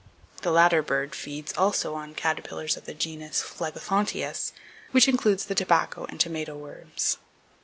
The 0.41 0.49
latter 0.49 0.81
bird 0.81 1.13
feeds 1.13 1.53
also 1.55 1.93
on 1.93 2.15
caterpillars 2.15 2.75
of 2.75 2.85
the 2.85 2.95
genus 2.95 3.43
Phlegethontius, 3.43 4.51
which 4.89 5.07
includes, 5.07 5.45
the 5.45 5.53
tobacco 5.53 6.05
and 6.05 6.19
tomato 6.19 6.57
worms. 6.57 7.17